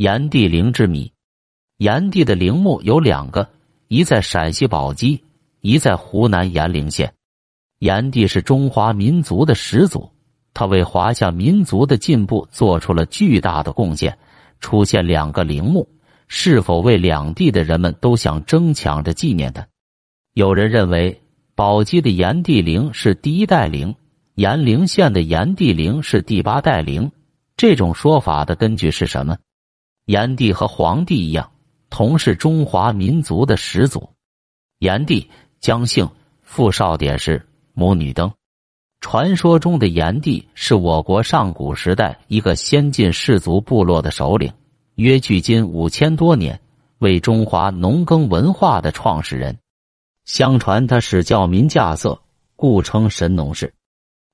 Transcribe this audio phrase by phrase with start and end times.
[0.00, 1.12] 炎帝陵之谜。
[1.76, 3.50] 炎帝的陵墓有两个，
[3.88, 5.22] 一在陕西宝鸡，
[5.60, 7.12] 一在湖南炎陵县。
[7.80, 10.10] 炎帝是中华民族的始祖，
[10.54, 14.16] 他为华夏民族的进步做出了巨大的贡献。
[14.58, 15.86] 出现两个陵墓，
[16.28, 19.66] 是否为两地的人们都想争抢着纪念他？
[20.32, 21.20] 有人认为
[21.54, 23.94] 宝鸡的炎帝陵是第一代陵，
[24.36, 27.12] 炎陵县的炎帝陵是第八代陵。
[27.54, 29.36] 这种说法的根据是什么？
[30.10, 31.52] 炎帝和黄帝一样，
[31.88, 34.10] 同是中华民族的始祖。
[34.80, 36.10] 炎帝姜姓，
[36.42, 37.46] 父少典氏。
[37.74, 38.32] 母女登，
[39.00, 44.52] 传说中的炎帝是我国上古时代一个先进氏族部落的首领，
[44.96, 46.60] 约距今五千多年，
[46.98, 49.56] 为中华农耕文化的创始人。
[50.24, 52.18] 相传他使教民稼穑，
[52.56, 53.70] 故称神农氏；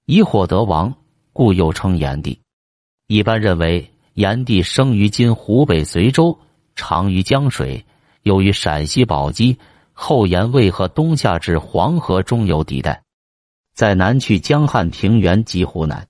[0.07, 0.95] 以火得王，
[1.35, 2.41] 故又称炎帝。
[3.09, 6.39] 一般认为，炎帝生于今湖北随州，
[6.75, 7.85] 长于江水，
[8.23, 9.59] 又于陕西宝鸡，
[9.93, 13.03] 后延渭河东下至黄河中游地带。
[13.75, 16.09] 在南去江汉平原及湖南，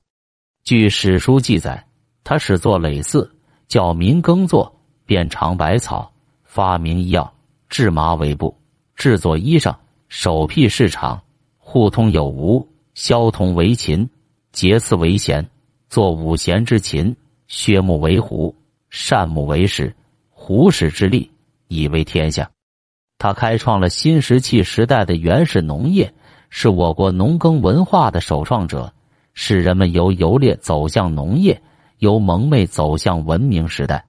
[0.63, 1.85] 据史书记载，
[2.23, 3.29] 他始作耒耜，
[3.67, 4.73] 教民耕作，
[5.05, 6.13] 遍尝百草，
[6.45, 7.35] 发明医药，
[7.69, 8.57] 制麻为布，
[8.95, 9.75] 制作衣裳，
[10.09, 11.21] 首辟市场，
[11.59, 14.09] 互通有无，萧同为琴，
[14.53, 15.51] 结刺为弦，
[15.89, 17.17] 作五弦之琴，
[17.49, 18.55] 削木为壶，
[18.91, 19.95] 善木为石，
[20.31, 21.31] 胡石之力，
[21.69, 22.51] 以为天下。
[23.19, 26.13] 他开创了新石器时代的原始农业。
[26.49, 28.91] 是我国农耕文化的首创者，
[29.35, 31.61] 使人们由游猎走向农业，
[31.99, 34.07] 由蒙昧走向文明时代。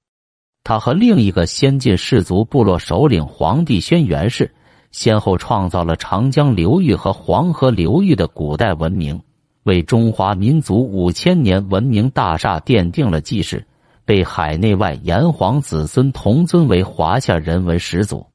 [0.64, 4.54] 他和另一个先进氏族部落首领黄帝轩辕氏，
[4.92, 9.20] 先后创造了长江流域和黄河流域的古代文明，
[9.68, 13.64] 为中华民族五千年文明大厦奠定了基石，
[14.04, 18.26] 被海内外炎黄子孙同尊为华夏人文始祖。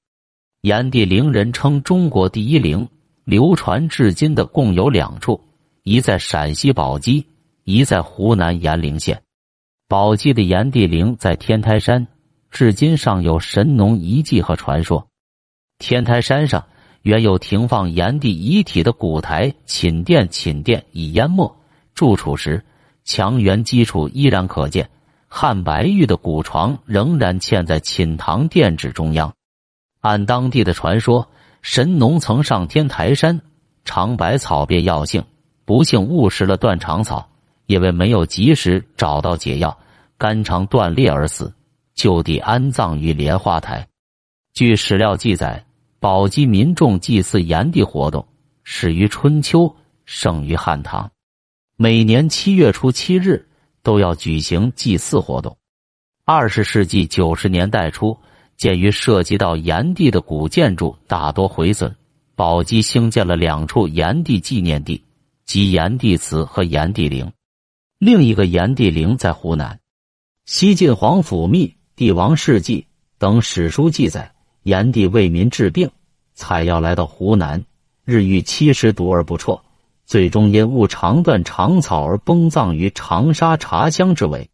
[0.60, 2.86] 炎帝陵人称中国第一陵。
[3.24, 5.40] 流传至今的共有两处，
[5.84, 7.24] 一在陕西宝鸡，
[7.62, 9.22] 一在湖南炎陵县。
[9.86, 12.08] 宝鸡的炎帝陵在天台山，
[12.50, 15.06] 至今尚有神农遗迹和传说。
[15.78, 16.66] 天台山上
[17.02, 21.54] 原有停放炎帝遗体的古台寝殿，寝殿已淹没，
[21.94, 22.64] 住处时
[23.04, 24.88] 墙垣基础依然可见。
[25.28, 29.32] 汉白玉的古床仍然嵌在寝堂殿址中央。
[30.00, 31.28] 按当地的传说。
[31.62, 33.40] 神农曾上天台山
[33.84, 35.24] 尝百草便药性，
[35.64, 37.30] 不幸误食了断肠草，
[37.66, 39.78] 因为没有及时找到解药，
[40.18, 41.54] 肝肠断裂而死，
[41.94, 43.86] 就地安葬于莲花台。
[44.52, 45.64] 据史料记载，
[46.02, 48.26] 宝鸡民众祭祀炎帝活动
[48.64, 49.72] 始于春秋，
[50.04, 51.08] 盛于汉唐，
[51.76, 53.48] 每年七月初七日
[53.84, 55.56] 都要举行祭祀活动。
[56.24, 58.18] 二十世纪九十年代初。
[58.56, 61.94] 鉴于涉及到炎帝的古建筑大多毁损，
[62.34, 65.04] 宝鸡兴建了两处炎帝纪念地，
[65.44, 67.32] 即炎帝祠和炎帝陵。
[67.98, 69.78] 另一个炎帝陵在湖南。
[70.46, 72.80] 西晋皇甫谧《帝王世纪》
[73.18, 75.90] 等史书记载，炎帝为民治病，
[76.34, 77.64] 采药来到湖南，
[78.04, 79.60] 日遇七十毒而不辍，
[80.06, 84.48] 最终因误肠断肠草而崩葬于长沙茶乡之围。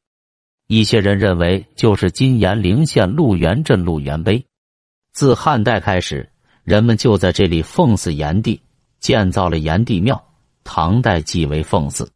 [0.67, 4.45] 一些人认为，就是今炎陵县鹿原镇鹿原碑。
[5.13, 6.29] 自汉代开始，
[6.63, 8.61] 人们就在这里奉祀炎帝，
[9.01, 10.23] 建造了炎帝庙。
[10.65, 12.11] 唐代即为奉祀。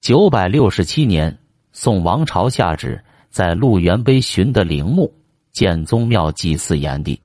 [0.00, 1.38] 九百六十七年，
[1.72, 5.14] 宋王朝下旨，在鹿源碑寻得陵墓，
[5.52, 7.20] 建宗庙祭祀炎帝。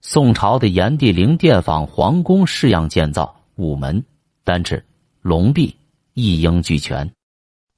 [0.00, 4.04] 宋朝的炎帝陵殿仿皇宫式样建造，午门、
[4.44, 4.84] 丹翅、
[5.20, 5.76] 龙壁
[6.14, 7.12] 一应俱全。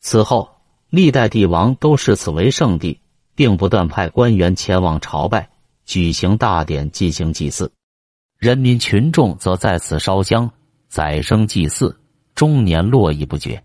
[0.00, 0.48] 此后。
[0.90, 2.98] 历代帝王都视此为圣地，
[3.34, 5.50] 并不断派官员前往朝拜、
[5.84, 7.70] 举行大典进行祭祀。
[8.38, 10.50] 人民群众则在此烧香、
[10.88, 11.94] 宰牲祭祀，
[12.34, 13.62] 终年络绎不绝。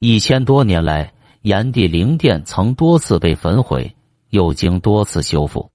[0.00, 3.94] 一千多年来，炎帝陵殿曾多次被焚毁，
[4.30, 5.70] 又经多次修复。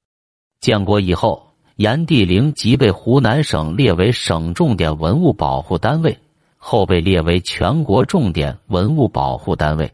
[0.60, 6.18] 建国以后，炎帝陵即被湖南省列为省重点文物保护单位，
[6.58, 9.92] 后被列为全国重点文物保护单位。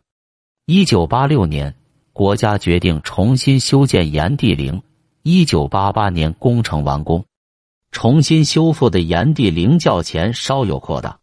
[0.66, 1.74] 一九八六年，
[2.14, 4.82] 国家决定重新修建炎帝陵。
[5.24, 7.26] 一九八八年工程完工，
[7.92, 11.20] 重新修复的炎帝陵较前稍有扩大，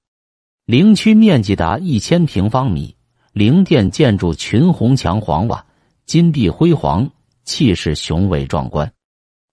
[0.65, 2.94] 陵区面积达一千平方米。
[3.32, 5.67] 陵殿建筑群红墙黄瓦，
[6.06, 7.11] 金碧辉煌，
[7.46, 8.93] 气势雄伟壮观。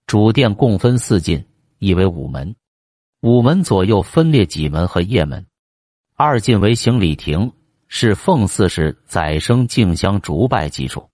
[0.06, 1.42] 主殿共分四进，
[1.78, 2.54] 亦为午门，
[3.22, 5.46] 午门左右分列戟门和夜门。
[6.14, 7.50] 二进为行礼亭。
[7.96, 11.08] 是奉祀时宰牲敬香烛拜基础。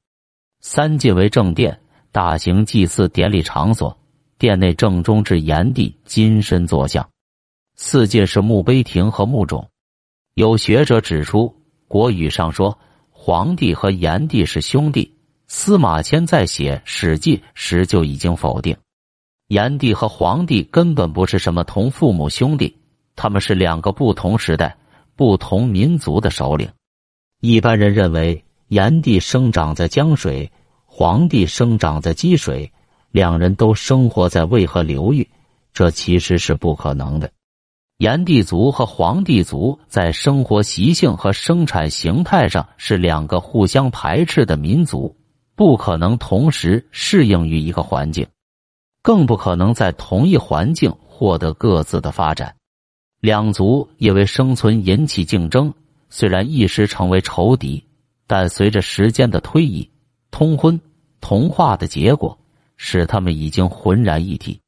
[0.61, 1.79] 三进为正殿，
[2.11, 3.95] 大型祭祀典礼场所，
[4.39, 7.07] 殿内正中置炎帝金身坐像，
[7.75, 9.69] 四进是墓碑亭和墓冢。
[10.35, 11.55] 有学者指出，
[11.87, 12.79] 国语上说
[13.11, 15.15] 皇帝和炎帝是兄弟，
[15.53, 18.77] 司马迁在写《史记》时就已经否定，
[19.49, 22.77] 炎帝和黄帝根本不是什么同父母兄弟，
[23.17, 24.77] 他们是两个不同时代、
[25.17, 26.71] 不同民族的首领。
[27.41, 30.53] 一般人认为，炎帝生长在江水，
[30.87, 32.71] 黄帝生长在积水，
[33.11, 35.29] 两人都生活在渭河流域，
[35.73, 37.29] 这其实是不可能的。
[37.99, 45.17] 炎帝族和黄帝族在生活习性和生产形态上是两个互相排斥的民族，
[45.61, 48.27] 不可能同时适应于一个环境，
[49.03, 52.57] 更不可能在同一环境获得各自的发展。
[53.21, 55.75] 两族因为生存引起竞争，
[56.09, 57.85] 虽然一时成为仇敌，
[58.27, 59.87] 但随着时间的推移，
[60.31, 60.81] 通婚
[61.21, 62.39] 同化的结果
[62.79, 64.59] 使他们已经浑然一体。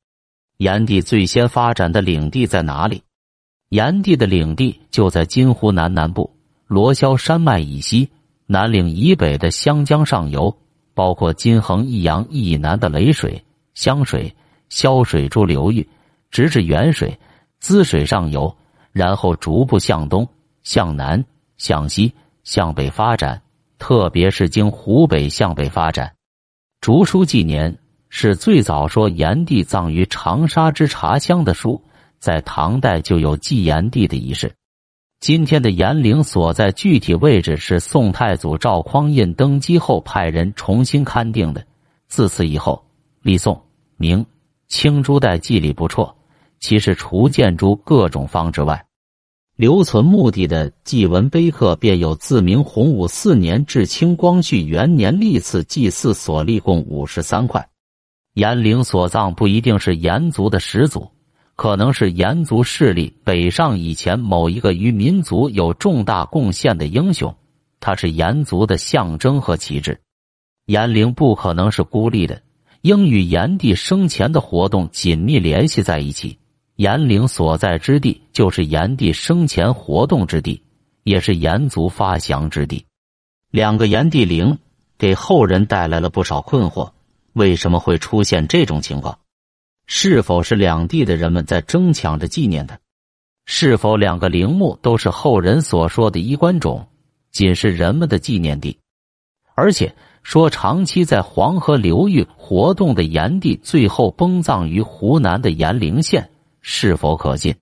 [0.58, 3.02] 炎帝最先发展的领地在哪里？
[3.70, 6.36] 炎帝的领地就在今湖南南部
[6.66, 8.10] 罗霄山脉以西、
[8.44, 10.54] 南岭以北的湘江上游，
[10.94, 13.42] 包括金衡益阳以南的雷水、
[13.74, 14.34] 湘水、
[14.70, 15.88] 潇水诸流域，
[16.30, 17.18] 直至沅水、
[17.60, 18.54] 滋水上游，
[18.92, 20.28] 然后逐步向东、
[20.62, 21.24] 向南、
[21.56, 22.12] 向西、
[22.44, 23.40] 向北发展。
[23.78, 26.06] 特别是经湖北向北发展，
[26.80, 27.72] 《竹书纪年》
[28.10, 31.82] 是最早说炎帝葬于长沙之茶乡的书。
[32.18, 34.54] 在唐代就有祭炎帝的仪式。
[35.22, 41.64] 今天的炎陵所在具体位置是宋太祖赵匡胤登基后派人重新勘定的。
[42.08, 42.84] 自此以后，
[43.22, 43.62] 历宋、
[43.96, 44.26] 明、
[44.66, 46.12] 清诸代记礼不辍。
[46.58, 48.84] 其实除建筑各种方之外，
[49.54, 57.64] 留存墓地的祭文碑刻便有自明洪武四年至清光绪元年历次祭祀所立，共五十三块。
[58.34, 61.08] 炎陵所葬不一定是炎族的始祖。
[61.54, 67.36] 可能是炎族势力北上以前某一个与民族有重大贡献的英雄，
[67.78, 70.00] 他是炎族的象征和旗帜。
[70.66, 72.42] 炎陵不可能是孤立的，
[72.80, 76.38] 应与炎帝生前的活动紧密联系在一起。
[76.76, 80.62] 炎陵所在之地就是炎帝生前活动之地，
[81.04, 82.86] 也是炎族发祥之地。
[83.50, 84.58] 两个炎帝陵
[84.98, 86.92] 给后人带来了不少困惑：
[87.34, 89.18] 为什么会出现这种情况？
[89.94, 92.78] 是否是两地的人们在争抢着纪念他？
[93.44, 96.88] 是否两个陵墓都是后人所说的衣冠冢，
[97.30, 98.78] 仅是人们的纪念地？
[99.54, 106.30] 而且说长期在黄河流域活动的炎帝最后崩葬于湖南的炎陵县，
[106.62, 107.54] 是否可信？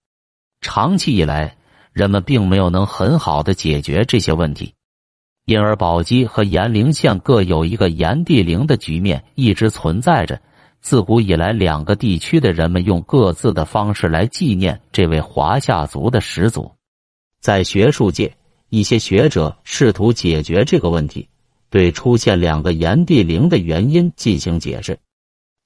[0.61, 1.57] 长期以来，
[1.93, 4.73] 人们并没有能很好的解决这些问题，
[5.47, 10.41] 因而宝鸡和炎陵县各有一个炎帝陵的局面一直存在着。
[10.81, 16.71] 自古以来，两个地区的人们用各自的方式来纪念这位华夏族的始祖。
[17.41, 18.35] 在学术界，
[18.71, 21.29] 一些学者试图解决这个问题，
[21.69, 24.99] 对出现两个炎帝陵的原因进行解释。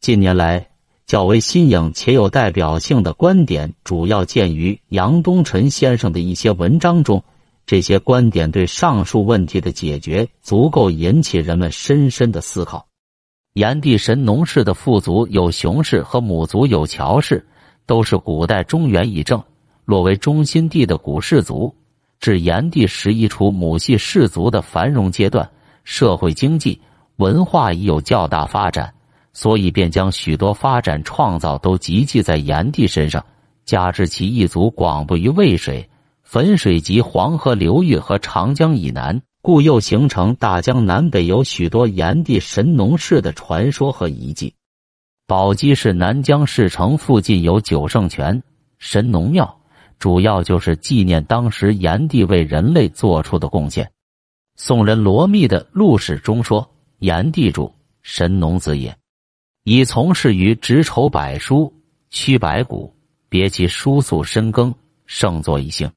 [0.00, 0.68] 近年来，
[1.06, 7.22] 较为新颖且有代表性的观点，主要见于杨东辰先生的一些文章中。
[7.66, 12.86] 这些观点对上述问题的解决，足够引起人们深深的思考。
[13.54, 17.46] 炎帝神农氏的父族有熊氏和母族有乔氏，
[17.86, 19.40] 都是古代中原以正、
[19.84, 21.72] 洛为中心地的古氏族。
[22.18, 25.48] 至炎帝时，一处母系氏族的繁荣阶段，
[25.84, 26.80] 社会经济
[27.14, 28.92] 文化已有较大发展，
[29.32, 33.24] 所以便将许多发展创造都集聚在炎帝身上。
[33.64, 35.88] 加之其一族广布于渭水、
[36.22, 39.22] 汾水及黄河流域和长江以南。
[39.44, 44.54] 故又形成大江南北有许多炎帝神农氏的传说和遗迹。
[45.26, 48.42] 宝鸡市南江市城附近有九圣泉
[48.78, 49.60] 神农庙，
[49.98, 53.92] 主要就是纪念当时炎帝为人类做出的贡献。
[54.56, 56.66] 宋人罗密的《陆史》中说
[57.00, 57.70] ：“炎帝主，
[58.00, 58.96] 神农子也，
[59.64, 61.70] 以从事于执筹百书，
[62.08, 62.96] 驱百谷，
[63.28, 64.74] 别其书素深耕，
[65.04, 65.92] 胜作一性。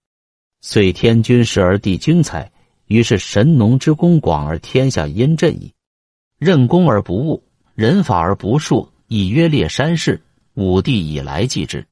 [0.60, 2.52] 遂天君时而地君才。”
[2.88, 5.74] 于是神农之功广而天下殷振矣。
[6.40, 7.44] 任功而不务，
[7.76, 10.22] 人法而不术，以约列山氏。
[10.54, 11.86] 武帝以来继之。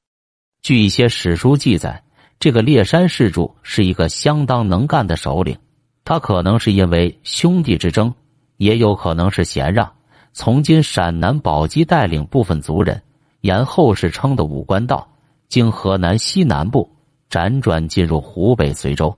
[0.63, 2.03] 据一些史书记载，
[2.39, 5.55] 这个列山氏主是一个相当能干的首领。
[6.03, 8.11] 他可能是因为兄弟之争，
[8.57, 9.91] 也有可能是贤让，
[10.33, 12.99] 从今陕南宝鸡带领部分族人，
[13.41, 15.07] 沿后世称的武关道，
[15.47, 16.89] 经河南西南部，
[17.29, 19.15] 辗转进入湖北随州。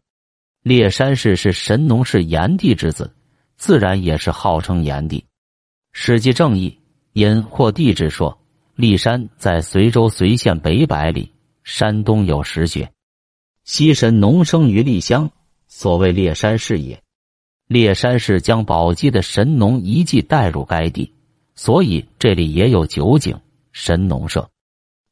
[0.68, 3.14] 烈山氏是神农氏炎帝之子，
[3.56, 5.20] 自然也是号称炎帝。
[5.94, 6.70] 《史记正义》
[7.14, 8.38] 因或地之说，
[8.76, 11.32] 骊山在随州随县北百里，
[11.64, 12.92] 山东有石穴，
[13.64, 15.32] 西神农生于骊乡，
[15.70, 17.02] 所谓烈山氏也。
[17.68, 21.14] 烈山氏将宝鸡的神农遗迹带入该地，
[21.56, 23.40] 所以这里也有九井
[23.72, 24.50] 神农社。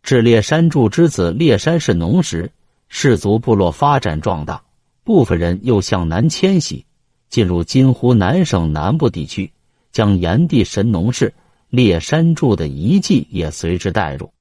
[0.03, 2.51] 至烈山柱之子烈山氏农时，
[2.89, 4.64] 氏族部落发展壮大，
[5.05, 6.83] 部分人又向南迁徙，
[7.29, 9.51] 进入今湖南省南部地区，
[9.91, 11.31] 将炎帝神农氏
[11.69, 14.33] 烈山柱的遗迹也随之带入。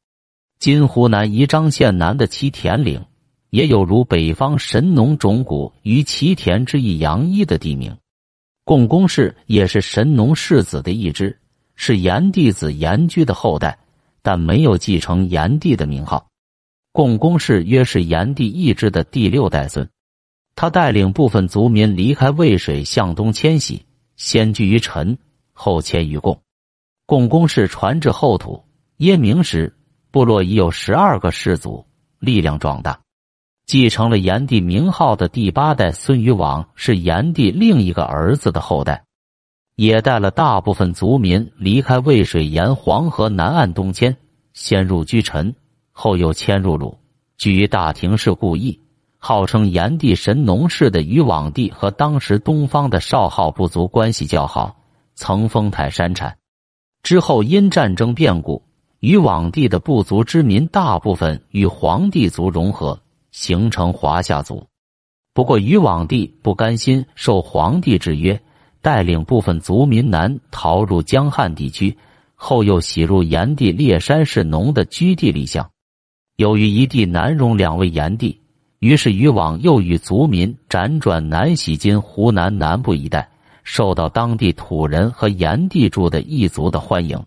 [0.59, 3.05] 今湖南宜章县南的齐田岭，
[3.51, 7.95] 也有如北方神农种谷于齐田之意杨一的地名。
[8.65, 11.39] 共工氏也是神农氏子的一支，
[11.77, 13.79] 是炎帝子炎居的后代，
[14.23, 16.27] 但没有继承炎帝的名号。
[16.91, 19.87] 共工氏约是炎帝一支的第六代孙，
[20.57, 23.85] 他带领部分族民离开渭水向东迁徙，
[24.17, 25.19] 先居于陈，
[25.53, 26.41] 后迁于贡。
[27.07, 28.65] 共工氏传至后土
[28.99, 29.75] 耶明时，
[30.11, 31.85] 部落已有十二个氏族，
[32.19, 33.01] 力量壮大。
[33.67, 39.05] 继承了炎帝名号的第八代孙禹往是炎帝另一个儿子的后代，
[39.75, 44.17] 也带了大部分族民离开渭水沿黄河南岸东迁，
[44.53, 45.55] 先入居陈，
[45.93, 46.99] 后又迁入鲁，
[47.39, 48.79] 居于大庭氏故邑。
[49.27, 54.77] 号称炎帝神农氏的禹往帝和当时东方的少昊部族关系较好，
[55.15, 56.37] 曾封泰山产。
[57.03, 58.63] 之后因战争变故，
[59.01, 63.01] 禹往帝的部族之民大部分与黄帝族融合。
[63.31, 64.67] 形成华夏族，
[65.33, 68.39] 不过禹往帝不甘心受皇帝制约，
[68.83, 71.97] 带领部分族民南逃入江汉地区，
[72.35, 75.71] 后又徙入炎帝烈山氏农的居地立乡。
[76.37, 78.39] 由于一地难容两位炎帝，
[78.85, 83.31] 于是禹往又与族民辗转南徙今湖南南部一带，
[83.63, 87.19] 受到当地土人和炎帝住的异族的欢迎。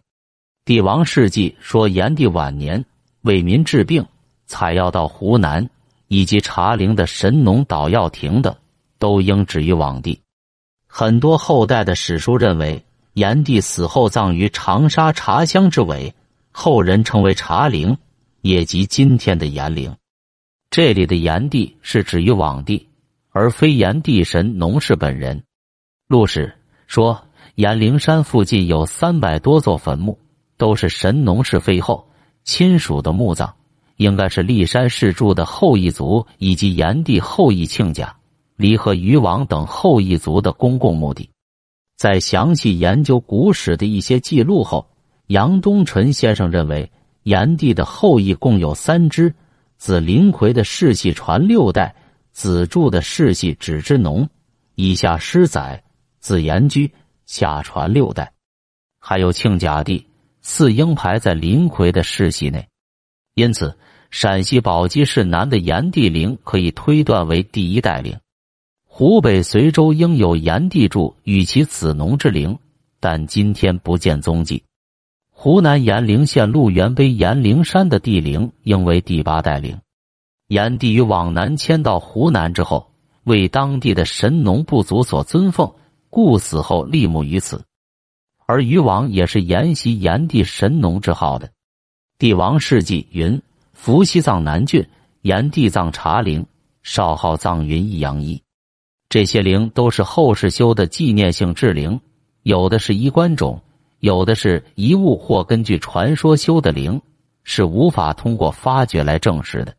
[0.65, 2.85] 帝王事迹说，炎帝晚年
[3.21, 4.05] 为民治病，
[4.45, 5.67] 采药到湖南。
[6.09, 8.55] 以及茶陵的神农捣药亭的，
[8.99, 10.21] 都应止于往帝。
[10.87, 16.13] 很多后代的史书认为，炎帝死后葬于长沙茶乡之尾，
[16.51, 17.97] 后人称为茶陵，
[18.41, 19.93] 也即今天的炎陵。
[20.69, 22.87] 这里的炎帝是指于往帝，
[23.29, 25.43] 而非炎帝神农氏本人。
[26.07, 26.53] 陆史
[26.87, 30.17] 说，炎陵山附近有三百多座坟墓，
[30.57, 32.07] 都是神农氏废后
[32.43, 33.53] 亲属的墓葬。
[33.95, 38.15] 应该是骊山氏柱的后裔族以及炎帝后裔亲家、
[38.55, 41.27] 离和禹王等后裔族的公共墓地。
[41.95, 44.87] 在详细研究古史的一些记录后，
[45.27, 46.91] 杨东纯先生认为，
[47.23, 49.33] 炎帝的后裔共有三支：
[49.77, 51.95] 子林奎的世系传六代，
[52.31, 54.29] 子柱的世系只之农，
[54.75, 55.83] 以下失载，
[56.19, 56.91] 子炎居
[57.25, 58.31] 下传六代，
[58.99, 60.05] 还有庆甲帝
[60.41, 62.67] 四英排在林奎的世系内，
[63.35, 63.77] 因此。
[64.09, 68.17] 陕西宝鸡市南的炎帝陵可以推断为第一代陵，
[68.85, 72.57] 湖北随州应有炎帝柱与其子农之陵，
[73.01, 74.63] 但今天不见踪迹。
[75.47, 79.79] 湖南炎陵县鹿园碑炎陵山的帝陵应为第八代陵。
[80.49, 82.91] 炎帝于往南迁到湖南之后，
[83.23, 85.73] 为当地的神农部族所尊奉，
[86.09, 87.63] 故死后立墓于此。
[88.45, 91.49] 而禹王也是沿袭炎帝神农之号的。
[92.19, 93.41] 帝王事迹云。
[93.71, 94.85] 伏羲葬南郡，
[95.21, 96.45] 炎帝葬茶陵，
[96.83, 98.43] 少昊葬云益阳一。
[99.07, 102.01] 这些陵都是后世修的纪念性制陵，
[102.43, 103.61] 有的是衣冠冢，
[103.99, 107.01] 有的是遗物或根据传说修的陵，
[107.43, 109.75] 是无法通过发掘来证实的。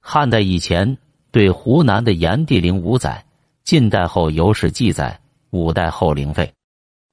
[0.00, 0.98] 汉代以前
[1.30, 3.24] 对湖南的炎帝陵无载，
[3.64, 5.18] 晋代后有史记载，
[5.50, 6.52] 五代后陵废。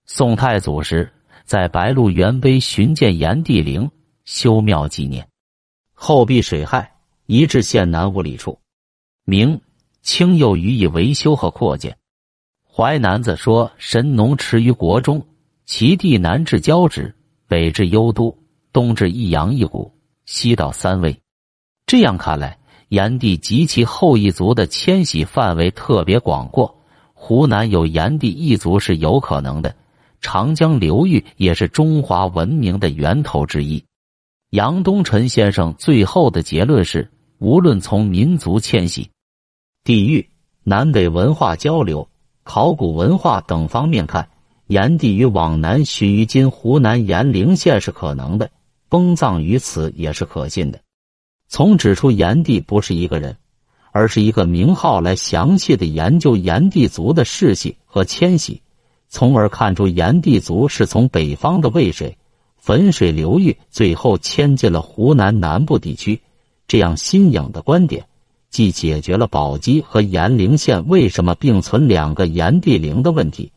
[0.05, 1.11] 宋太祖时
[1.45, 3.89] 在白鹿原碑寻见炎帝陵，
[4.25, 5.27] 修庙纪念。
[5.93, 6.93] 后避水害，
[7.25, 8.59] 移至县南五里处。
[9.23, 9.61] 明
[10.01, 11.97] 清又予以维修和扩建。
[12.69, 15.25] 淮南子说：“神农驰于国中，
[15.65, 17.15] 其地南至交趾，
[17.47, 18.37] 北至幽都，
[18.71, 19.91] 东至益阳一谷，
[20.25, 21.17] 西到三危。”
[21.85, 22.57] 这样看来，
[22.89, 26.79] 炎帝及其后裔族的迁徙范围特别广阔。
[27.13, 29.75] 湖南有炎帝一族是有可能的。
[30.19, 33.83] 长江流域也是中华文明的源头之一。
[34.51, 39.09] 杨东辰先生最后的结论是：无论从民族迁徙、
[39.83, 40.29] 地域、
[40.63, 42.07] 南北文化交流、
[42.43, 44.29] 考古文化等方面看，
[44.67, 48.49] 炎帝于往南徐于今湖南炎陵县是可能的，
[48.89, 50.79] 封葬于此也是可信的。
[51.47, 53.35] 从指出炎帝不是一个人，
[53.91, 58.61] 而是一个名号来详细的研究炎帝族的世系和迁徙，
[59.09, 62.17] 从而看出炎帝族是从北方的渭水。
[62.65, 66.21] 汾水流域最后迁进了湖南南部地区。
[66.65, 68.05] 这样新颖的观点，
[68.49, 73.51] 既解决了宝鸡和炎陵县为什么并存两个炎帝陵的问题，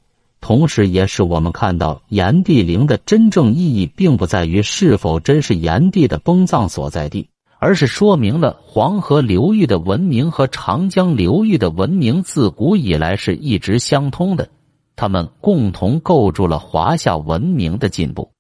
[0.47, 14.49] 同时也使我们看到炎帝陵的真正意义，并不在于是否真是炎帝的崩葬所在地，而是说明了黄河流域的文明和长江流域的文明自古以来是一直相通的，
[14.95, 18.31] 他们共同构筑了华夏文明的进步。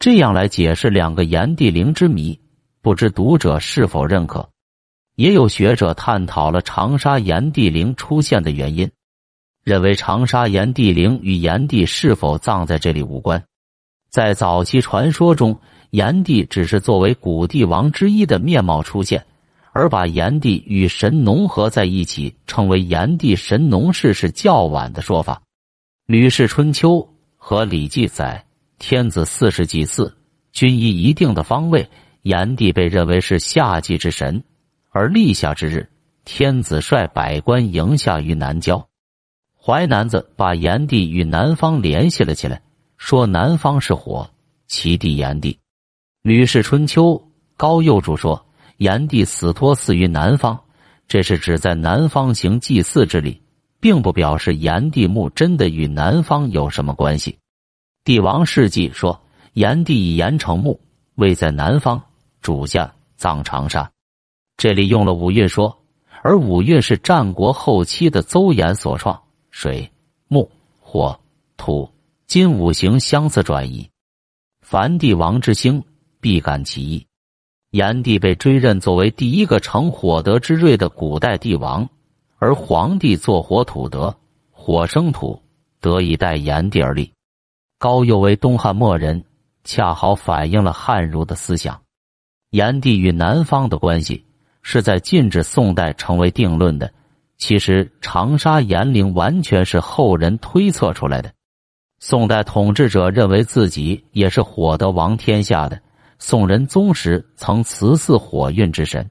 [0.00, 2.40] 这样来解释两个炎帝陵之谜。
[2.82, 4.48] 不知读者是否认可？
[5.14, 8.90] 也有学者探讨了长沙炎帝陵出现的原因，
[9.66, 13.42] 认为长沙炎帝陵与炎帝是否葬在这里无关。
[14.08, 15.58] 在早期传说中，
[15.90, 19.26] 炎帝只是作为古帝王之一的面貌出现，
[19.72, 25.34] 而把炎帝与神农合在一起，称为炎帝神农氏是较晚的说法。
[26.06, 26.98] 《吕氏春秋》
[27.36, 28.46] 和《礼记》载
[28.78, 30.16] ：“天子四十祭祀，
[30.52, 31.84] 均依一定的方位。”
[32.22, 34.44] 炎帝被认为是夏季之神，
[34.90, 35.88] 而立夏之日，
[36.24, 38.86] 天子率百官迎夏于南郊。
[39.66, 42.62] 淮南子把炎帝与南方联系了起来，
[42.96, 44.30] 说南方是火，
[44.68, 45.54] 其地炎帝。
[46.22, 47.14] 《吕氏春秋》
[47.56, 48.46] 高佑主说，
[48.76, 50.56] 炎帝死托祀于南方，
[51.08, 53.42] 这是指在南方行祭祀之礼，
[53.80, 57.32] 并不表示炎帝墓真的与南方有什么关系。
[58.04, 59.20] 《帝王世纪》说，
[59.54, 60.80] 炎帝以盐城墓，
[61.16, 62.00] 位在南方。
[62.40, 63.90] 主下葬长沙，
[64.56, 65.76] 这里用了五岳说，
[66.22, 69.20] 而五岳是战国后期的邹衍所创，
[69.58, 69.90] 水、
[70.28, 71.18] 木、火、
[71.56, 71.90] 土、
[72.26, 73.88] 金五行相似转移。
[74.60, 75.82] 凡帝王之星，
[76.20, 77.06] 必感其意。
[77.70, 81.88] 炎帝被追认作为第一个成火德之瑞的古代帝王，
[82.36, 84.14] 而黄帝作火土德，
[84.50, 85.40] 火生土，
[85.80, 87.10] 得以代炎帝而立。
[87.78, 89.24] 高佑为东汉末人，
[89.64, 91.80] 恰好反映了汉儒的思想。
[92.50, 94.22] 炎帝与南方的关系
[94.60, 96.92] 是在晋至宋代成为定论的。
[97.38, 101.32] 其实长沙炎陵完全是后人推测出来的。
[101.98, 105.80] 宋代统治者认为自己也是火德王天下的。
[106.18, 109.10] 宋仁宗时曾辞祀火运之神。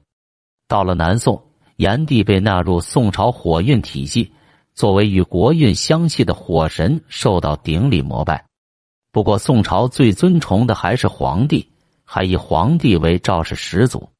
[0.68, 1.42] 到了南宋，
[1.76, 4.32] 炎帝被纳入宋朝火运体系，
[4.74, 8.46] 作为与国运相系的火神受到顶礼膜拜。
[9.12, 11.70] 不过，宋朝最尊崇的还是皇帝。
[12.08, 14.10] 还以皇帝为肇事始祖，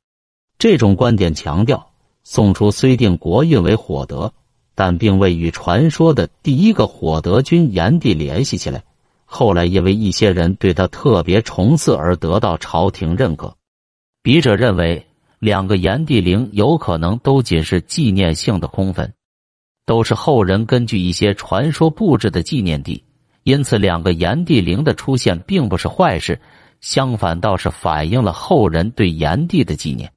[0.58, 1.92] 这种观点强调
[2.28, 4.32] 宋初虽定国运为火德，
[4.74, 8.82] 但并未与传说的第一个火德君炎帝联系起来。
[9.24, 13.54] 后来因为一些人对他特别崇祀而得到朝廷认可。
[14.24, 15.06] 笔者认为，
[15.38, 19.14] 两个炎帝陵有可能都仅是纪念性的空坟，
[19.84, 23.04] 都是后人根据一些传说布置的纪念地。
[23.44, 26.40] 因此，两个炎帝陵的出现并不是坏事。
[26.80, 30.10] 相反，倒是反映了后人对炎帝的纪念。